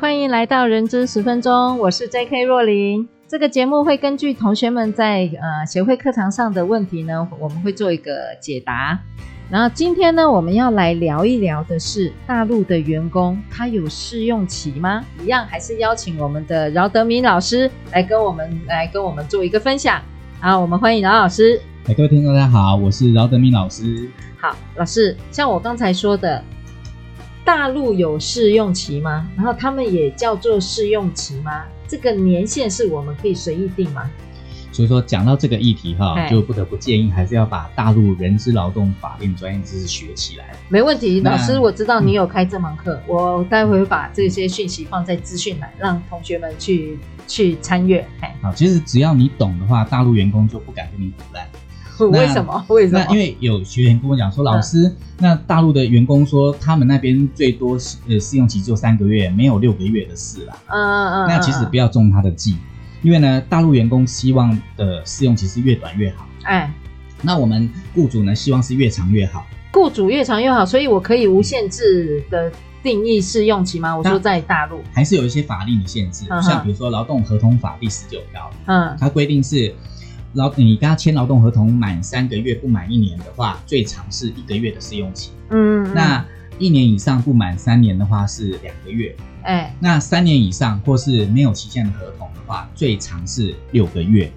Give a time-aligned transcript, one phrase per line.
[0.00, 2.42] 欢迎来到人资十分钟，我是 J.K.
[2.42, 3.08] 若琳。
[3.28, 8.98] 这个节目会根据同学们在呃协会课堂上的问题呢，我们会做一个解答。
[9.48, 15.04] 然后今天呢，我们要来聊一聊的是大陆的员工，他有试用期吗？
[15.22, 20.02] 一样还是邀请我们的饶德明老师来跟我们来跟我们做一个分享。
[20.40, 21.58] 好，我们欢迎饶老师。
[21.86, 24.10] 哎，各位听众大家好，我是饶德明老师。
[24.40, 26.42] 好，老师，像我刚才说的。
[27.48, 29.26] 大陆有试用期吗？
[29.34, 31.64] 然后他们也叫做试用期吗？
[31.88, 34.10] 这个年限是我们可以随意定吗？
[34.70, 40.54] 所以说讲到这个议题哈，就不得不建议还是要把大陆人资劳动法令专业知识学起来。
[40.68, 48.06] 没问题，老师，我知道你有开这门课，嗯、我待会会把这些讯息放在资讯栏，让同学们去去参阅。
[48.42, 51.48] 好，其实只要你懂的话，大陆员工就不敢跟你唬烂。
[52.12, 52.64] 为什么？
[52.68, 53.04] 为什么？
[53.06, 60.56] 那因为有学员跟我讲说，老师，嗯、那大陆的员工说他们那边最多试呃试用期只有三个月，没有六个月的事啦。
[60.66, 61.28] 嗯嗯嗯。
[61.28, 62.56] 那其实不要中他的计，
[63.02, 66.26] 因为呢，大陆员工希望的试用期是越短越好。
[66.42, 66.72] 哎。
[67.20, 69.44] 那我们雇主呢，希望是越长越好。
[69.72, 73.96] 雇主越长越好，所以我可以无限制的定义试用期吗？
[73.96, 79.74] 我说在大陆还是有一些法令的限制，嗯、像比如说劳动合同法第十九条，嗯，它规定是。
[80.34, 85.30] 劳你跟他签劳动合同满三个月不满一年的话，最长是一个月的试用期。
[85.50, 86.24] 嗯，嗯，那
[86.58, 89.14] 一年以上不满三年的话是两个月。
[89.42, 94.30] 哎、欸，那三年以上或是没有期限的合同的话，最长是六个月。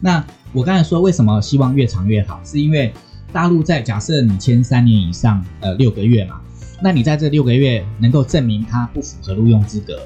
[0.00, 2.92] 那我刚才说为什么希望越长越好，是因为
[3.32, 6.40] 大陆在假设你签三年以上，呃，六个月嘛，
[6.82, 10.00] 那你在这六个月能够证明他不符合录用资格，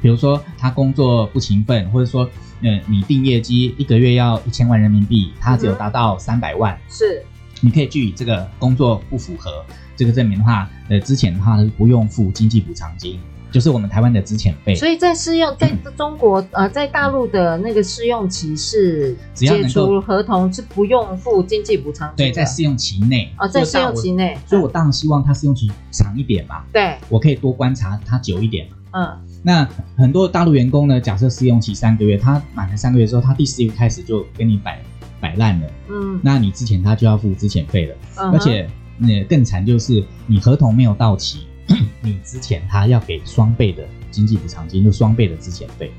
[0.00, 2.28] 比如说他工作不勤奋，或者说。
[2.60, 7.22] 呃，你定业绩一个月要一千万人民币，他只有达到三百万，嗯，是，
[7.60, 9.64] 你可以据以这个工作不符合
[9.94, 13.20] 这个证明的话，呃，之前的话是不用付经济补偿金，
[13.52, 14.74] 就是我们台湾的资遣费。
[14.74, 22.26] 所以在试用，在中国，嗯、呃，在大陆的那个试用期是解除合同是不用付经济补偿金。
[22.26, 29.27] 对，在试用期内啊，在试用期内，所以我当然希望他试用期长一点嘛，对，我可以多观察他久一点嘛，嗯。
[29.42, 29.66] 那
[29.96, 34.80] 很多大陆员工呢，假设试用期三个月，他满了三个月之后，他第四个月开始就跟你摆
[35.20, 38.68] 摆烂了，嗯，那你之前他就要付资遣费了，嗯、而且
[38.98, 41.46] 那更惨就是你合同没有到期，
[42.02, 45.90] 你之前他要给双倍的经济补偿金，就双倍的资遣费，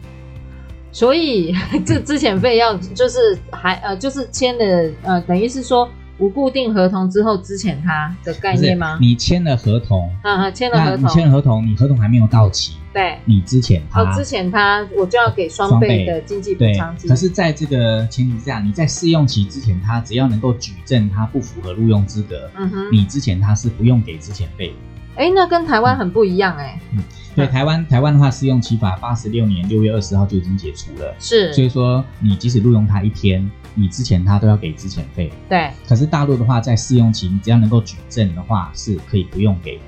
[0.92, 5.90] 所以 这资遣费要就是还呃就是签的呃等于是说。
[6.20, 8.98] 无固定合同之后之前他的概念吗？
[9.02, 17.10] 你签了合同，啊啊，签了合同，你签了合同，你合同还没有到期，对，你之前他，之前他，我就要给双倍的经济补偿金。
[17.10, 24.74] 可是，在这个前提之下，你在试用期之前他，只要能够举证他不符合录用资格，嗯哼，你之前他是不用给之前费。
[25.16, 26.80] 哎，那跟台湾很不一样哎。
[26.94, 27.04] 嗯，
[27.36, 33.50] 对，台湾台湾的话，试用期法八十六年六月二十号就已经解除了，是，所以说你即使录用他一天。
[33.76, 35.72] 你之前他都要给之前费，对。
[35.88, 39.80] 可是大陆的话，在试用期，你只要能够举证的话，是可以不用给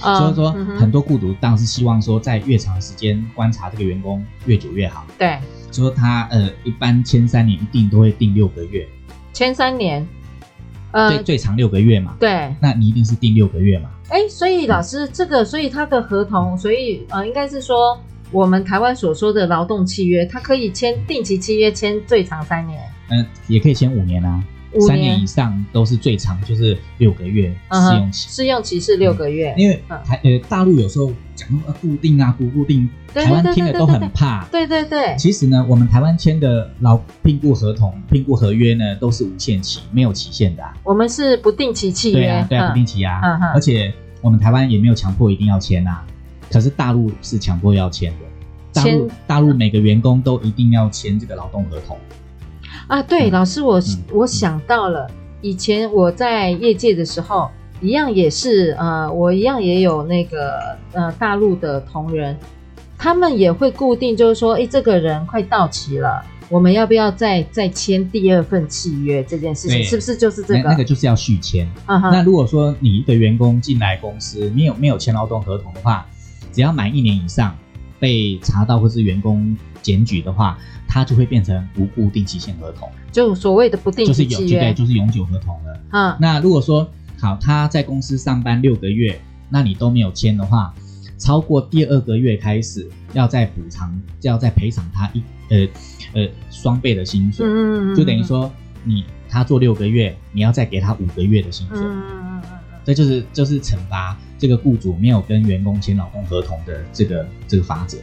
[0.00, 5.06] 所以说，嗯、很多雇主当然是希望说，在越长时间观察这个员工越久越好。
[5.16, 5.38] 对。
[5.72, 8.86] 说他呃，一般签三年一定都会定六个月。
[9.32, 10.06] 签三年，
[10.94, 12.16] 呃，最最长六个月嘛。
[12.20, 12.54] 对。
[12.60, 13.90] 那你一定是定六个月嘛？
[14.08, 17.98] 哎，所以老师，这个，所以他的合同，所以呃，应该是说，
[18.30, 22.80] 我们台湾所说的劳动契约，它可以签定期契约，签最长三年。
[23.10, 24.42] 嗯，也可以签五年啊，
[24.80, 28.28] 三年以上都是最长，就是六个月试用期。
[28.28, 34.44] 试、嗯、用期是六个月，嗯、因为台呃大陆有时候讲呃固定啊不固定，台湾听了都很怕。
[34.52, 40.74] 对对对，其实呢，我们台湾签的劳聘雇合同、聘雇合约呢，都是无限期，没有期限的、啊。
[40.82, 43.20] 我们是不定期契约，对啊，对啊，不定期啊。
[43.54, 46.04] 而且我们台湾也没有强迫一定要签啊，
[46.50, 48.18] 可是大陆是强迫要签的。
[48.72, 51.96] 大陆签大陆每个员工都一定要签这个劳动合同。
[52.86, 53.80] 啊，对，老师，我
[54.12, 55.10] 我想到了，
[55.40, 57.50] 以前我在业界的时候，
[57.80, 62.36] 一样也是，呃，我一样也有那个，呃，大陆的同仁，
[62.98, 69.24] 他们也会固定，就是说，诶，这个人快到期了，我们要不要再再签第二份契约？
[69.24, 70.60] 这件事情是不是就是这个？
[70.60, 71.66] 那，那个就是要续签。
[71.86, 72.12] Uh huh.
[72.12, 76.06] 那如果说你的员工进来公司，没有没有签劳动合同的话，
[76.52, 77.56] 只要满一年以上
[78.04, 85.80] 被查到或是员工检举的话，他就会变成不固定期限合同，就所谓的不定期契约，对，就是永久合同了。
[85.90, 86.16] 嗯，uh.
[86.20, 86.86] 那如果说
[87.18, 89.18] 好，他在公司上班六个月，
[89.48, 90.74] 那你都没有签的话，
[91.16, 95.66] 超过第二个月开始要再补偿，就要再赔偿他一呃
[96.12, 98.52] 呃双倍的薪水，嗯，就等于说
[98.84, 101.78] 你他做六个月，你要再给他五个月的薪水，
[102.84, 107.98] 这就是就是惩罚这个雇主没有跟员工签劳动合同的这个这个法则。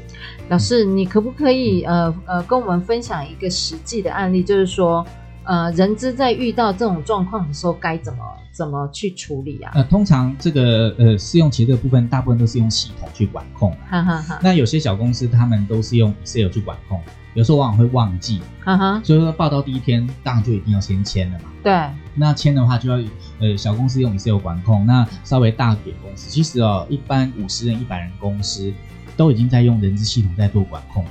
[0.49, 5.05] 老师，你可不可以呃呃跟我们分享一个实际的案例，就是说
[5.43, 8.19] 呃人资在遇到这种状况的时候该怎么？
[8.53, 9.71] 怎么去处理啊？
[9.73, 13.71] 呃，通常这个呃试用期这个部分，大部分都是用系统去管控。
[13.89, 14.39] 哈哈哈。
[14.43, 17.01] 那有些小公司他们都是用 Excel 去管控，
[17.33, 18.41] 有时候往往会忘记。
[18.59, 19.01] 哈哈。
[19.05, 21.45] 所以说报到第一天，当然就一定要先签了嘛。
[21.63, 21.73] 对。
[22.13, 23.09] 那签的话就要
[23.39, 28.71] 呃小公司用 Excel 管控，那稍微大点公司，其实哦一般五十人、一百人公司
[29.15, 31.05] 都已经在用人资系统在做管控。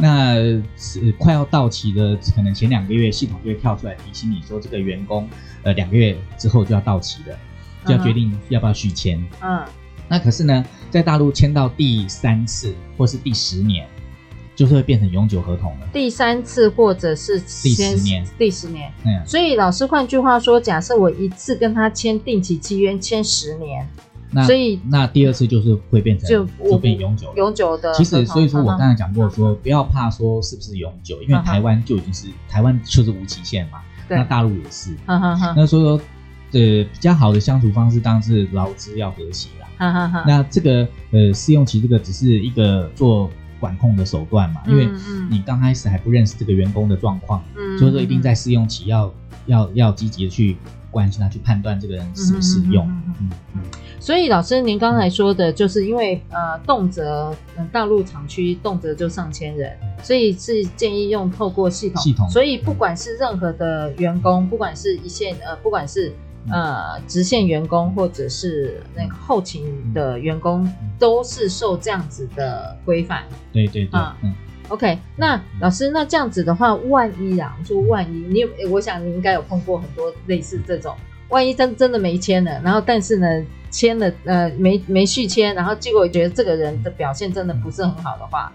[0.00, 0.36] 那
[0.76, 5.28] 是快要到期的，可能前两个月系统就会跳出来提醒你说这个员工。
[5.62, 7.36] 呃，两个月之后就要到期了，
[7.84, 9.20] 就要决定要不要续签。
[9.42, 9.64] 嗯，
[10.08, 13.84] 那可是呢，在大陆签到第三次或是第十年，
[14.54, 15.88] 就是会变成永久合同了。
[15.92, 18.92] 第三次或者是第十年，第十年。
[19.04, 23.84] 嗯，所以老师换句话说，假设我一次跟他签定期契约签十年，
[24.30, 27.92] 那所以那第二次就是会变成就就变永久永久的。
[27.94, 33.78] 其实所以说我刚才讲过说，不要怕说是不是永久，因为台湾就已经是台湾就是无期限嘛。
[34.08, 36.00] 对那大陆也是，哈哈哈，那所以说，
[36.52, 39.66] 呃，比较好的相处方式当然是劳资要和谐啦。
[39.78, 44.88] 哈哈哈，那这个呃试用期这个只是一个做管控的手段嘛，因为
[45.28, 49.12] 你刚开始还不认识这个员工的状况，嗯，所以说一定在试用期要
[49.46, 50.56] 要要积极的去
[50.96, 52.86] 关心他，去判断这个人适不适用。
[52.86, 53.30] 嗯嗯。
[53.56, 53.60] 嗯
[54.00, 57.34] 所以老师，您刚才说的，就是因为呃，动辄
[57.72, 62.00] 大陆厂区动辄就上千人，所以是建议用透过系统。
[62.00, 62.28] 系统。
[62.30, 66.14] 所以不管是任何的员工，不管是一线呃，不管是
[66.50, 70.66] 呃直线员工，或者是那个后勤的员工，
[70.98, 73.24] 都是受这样子的规范。
[73.52, 74.00] 对对对。
[74.22, 74.32] 嗯。
[74.68, 80.94] OK，那老师，那这样子的话，万一啊，说万一，你有，我想你应该有碰过很多类似这种，
[81.28, 83.26] 万一真真的没签了，然后但是呢？
[83.68, 88.50] 签了呃没没续签，然后结果觉得这个人的表现真的不是很好的话，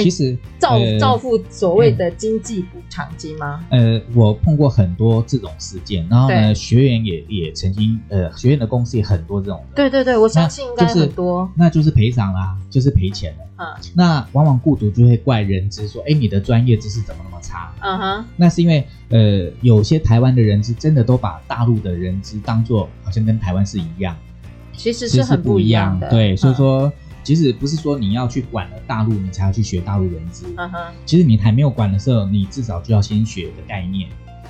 [0.00, 3.64] 其实照照付所谓的经济补偿金吗？
[3.70, 9.62] 呃，我碰过很多这种事件，然后呢，对学员也也曾经呃，学员的公司也很多这种。
[9.74, 11.50] 对对对，我相信应该很多。
[11.56, 13.44] 那就是赔偿啦，就是赔钱了。
[13.58, 17.72] 嗯，那往往雇主就会怪人资说，哎，你的专业知识怎么那么差？
[17.80, 24.16] 嗯哼，那是因为呃，有些台湾的人资真的都把大陆的人资当做好像跟台湾是一样，
[24.76, 26.08] 其实是很不一样的。
[26.08, 26.92] 对，所以说。
[27.22, 30.46] 其实不是说你要去管了大陆，你才要去学大陆人资。
[30.56, 34.08] 嗯哼其实你还没有管的时候，你至少就要先学的概念，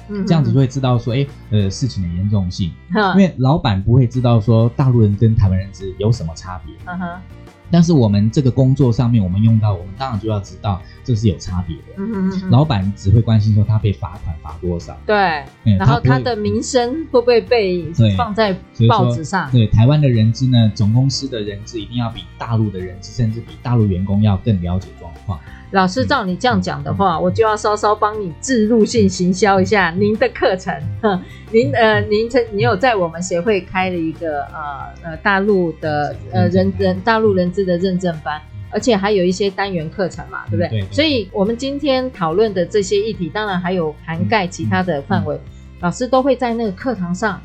[0.09, 2.73] 嗯、这样子就会知道说，哎，呃，事情的严重性。
[2.93, 3.13] Uh.
[3.13, 6.75] 因为老板不会知道说大陆人跟台湾人资有什么差别。
[6.87, 7.21] 嗯哼
[7.75, 11.83] 但是我们这个工作上面，我们用到，我们当然就要知道这是有差别的。
[11.97, 12.51] 嗯哼。
[12.51, 14.95] 老板只会关心说他被罚款罚多少。
[15.07, 15.17] 对。
[15.65, 18.55] 嗯、然后他的名声会不会被放在
[18.87, 19.51] 报纸上？
[19.51, 25.41] 对，台湾的人资呢，总公司的人资一定要比大陆的人资，甚至比大陆员工要更了解状况。
[25.71, 30.75] 老师，照你这样讲的话，嗯、我就要稍稍帮你置入性行销一下您的课程。
[31.51, 40.69] 您呃，您曾你有在我们协会开了一个呃呃大陆的呃人人大陆人资的认证班，而且还有一些单元课程嘛，对不对？
[40.69, 45.39] 对对，所以，我们今天讨论的这些议题，当然还有涵盖其他的范围，
[45.81, 47.41] 老师都会在那个课堂上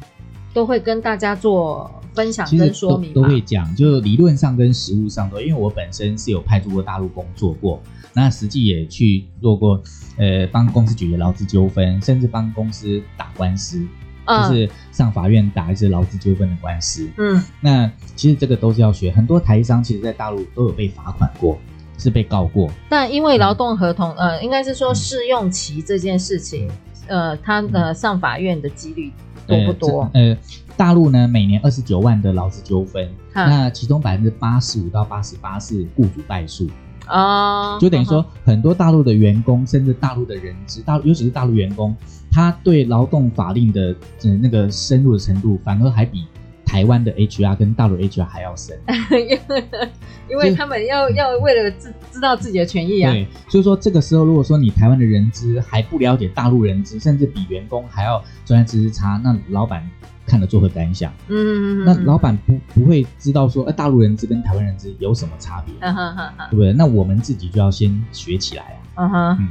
[0.54, 7.82] 都会跟大家做分享跟说明，都，都会讲，就理论上跟实务上都，因为我本身是有派驻过大陆工作过。
[8.14, 9.80] 那实际也去做过，
[10.18, 13.86] 呃，帮公司解决劳资纠纷，甚至帮公司打官司，
[14.26, 17.08] 嗯、就是上法院打一些劳资纠纷的官司。
[17.18, 19.12] 嗯，那其实这个都是要学。
[19.12, 21.60] 很多台商其实，在大陆都有被罚款过，
[22.00, 22.72] 是被告过。
[22.90, 26.68] 但因为劳动合同，呃，应该是说试用期这件事情，
[27.06, 29.12] 呃，他的上法院的几率
[29.48, 30.10] 多不多？
[30.14, 30.38] 呃，呃，
[30.76, 36.68] 大陆呢，每年二十九万的劳资纠纷，嗯、那其中百分之八十五到八十八是雇主败诉。
[37.06, 39.72] 啊，oh, 就等于说，很多大陆的员工，uh.
[39.72, 41.96] 甚至大陆的人资，大尤其是大陆员工，
[42.30, 46.26] 他对劳动法令的呃那个深入的程度，反而还比
[46.68, 48.78] 台湾的 HR 跟大陆 HR 还要深，
[50.30, 53.10] 因为他们要要为了知知道自己的权益啊。
[53.10, 59.90] 对，所以说这个时候，如果说你台湾的人资还不了解大陆人资，甚至比员工还要专业知识差，那老板
[60.26, 61.10] 看了作何感想？
[61.30, 61.86] 嗯嗯嗯。
[61.86, 65.74] 那老板不不会知道说，呃，大陆人资跟台湾人资有什么差别？
[65.80, 66.74] 嗯哼哼，对不对？
[66.74, 69.06] 那我们自己就要先学起来啊。
[69.06, 69.48] 嗯哼，嗯，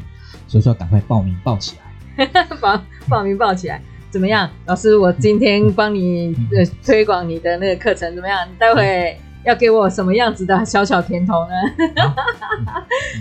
[0.46, 1.76] 所以说赶快报名报起
[2.18, 2.26] 来，
[2.60, 3.80] 报报名报起来。
[4.10, 4.96] 怎么样，老师？
[4.96, 8.38] 我今天帮你呃推广你的那个课程怎么样？
[8.48, 11.54] 你待会要给我什么样子的小小甜头呢？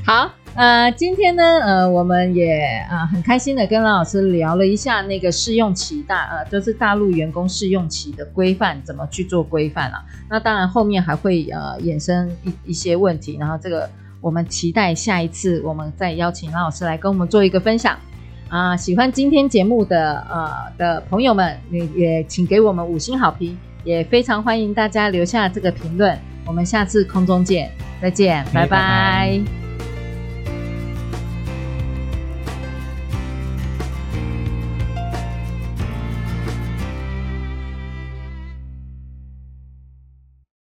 [0.05, 10.01] 好， 呃，今天呢，呃，我们也啊、呃、很开心的跟老师聊了一下那个试用期大呃，就是大陆员工试用期的规范怎么去做规范啊？
[10.29, 13.89] 那当然后面还会呃衍生一一些问题，然后这个
[14.21, 17.99] 我们期待下一次我们再邀请老师来跟我们做一个分享。
[18.55, 26.17] 啊，喜欢今天节目的呃的朋友们，你也请给我们五星好评，也非常欢迎大家留下这个评论。
[26.45, 27.69] 我们下次空中见，
[28.01, 29.64] 再见，拜拜。